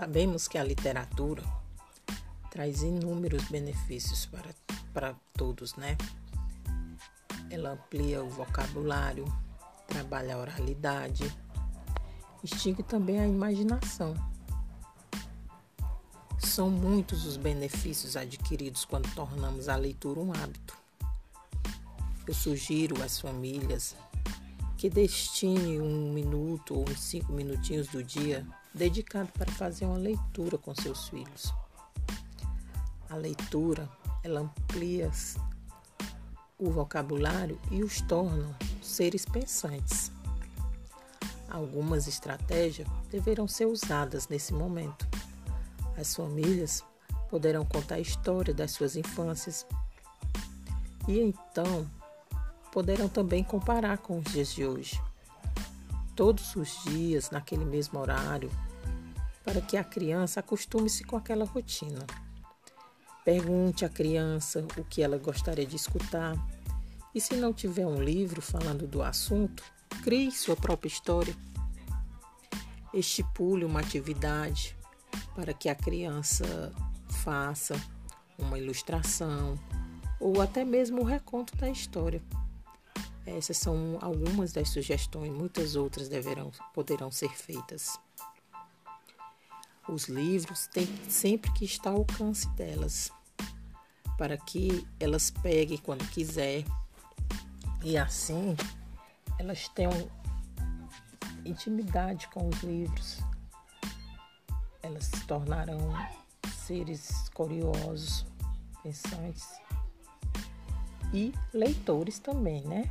[0.00, 1.42] Sabemos que a literatura
[2.50, 4.48] traz inúmeros benefícios para,
[4.94, 5.98] para todos, né?
[7.50, 9.26] Ela amplia o vocabulário,
[9.86, 11.30] trabalha a oralidade,
[12.42, 14.14] extingue também a imaginação.
[16.38, 20.78] São muitos os benefícios adquiridos quando tornamos a leitura um hábito.
[22.26, 23.94] Eu sugiro às famílias
[24.80, 30.74] que destine um minuto ou cinco minutinhos do dia dedicado para fazer uma leitura com
[30.74, 31.52] seus filhos.
[33.10, 33.86] A leitura,
[34.24, 35.10] ela amplia
[36.58, 40.10] o vocabulário e os torna seres pensantes.
[41.50, 45.06] Algumas estratégias deverão ser usadas nesse momento.
[45.94, 46.82] As famílias
[47.28, 49.66] poderão contar a história das suas infâncias
[51.06, 51.86] e então
[52.72, 55.00] poderão também comparar com os dias de hoje.
[56.14, 58.50] Todos os dias, naquele mesmo horário,
[59.44, 62.06] para que a criança acostume-se com aquela rotina.
[63.24, 66.36] Pergunte à criança o que ela gostaria de escutar.
[67.14, 69.62] E se não tiver um livro falando do assunto,
[70.02, 71.34] crie sua própria história.
[72.92, 74.76] Estipule uma atividade
[75.34, 76.72] para que a criança
[77.08, 77.74] faça
[78.38, 79.58] uma ilustração
[80.18, 82.22] ou até mesmo o um reconto da história.
[83.26, 87.98] Essas são algumas das sugestões, muitas outras deverão, poderão ser feitas.
[89.88, 93.10] Os livros têm sempre que estar ao alcance delas,
[94.16, 96.64] para que elas peguem quando quiser
[97.82, 98.56] e assim
[99.38, 100.10] elas tenham
[101.44, 103.18] intimidade com os livros.
[104.82, 105.78] Elas se tornarão
[106.66, 108.26] seres curiosos,
[108.82, 109.48] pensantes
[111.12, 112.90] e leitores também, né?